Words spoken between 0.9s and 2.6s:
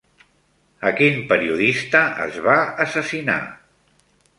quin periodista es va